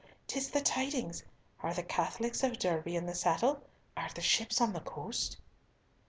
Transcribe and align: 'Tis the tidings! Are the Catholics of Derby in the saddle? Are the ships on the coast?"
'Tis 0.25 0.49
the 0.49 0.61
tidings! 0.61 1.21
Are 1.61 1.75
the 1.75 1.83
Catholics 1.83 2.41
of 2.43 2.57
Derby 2.57 2.95
in 2.95 3.05
the 3.05 3.13
saddle? 3.13 3.61
Are 3.95 4.09
the 4.15 4.19
ships 4.21 4.59
on 4.59 4.73
the 4.73 4.79
coast?" 4.79 5.37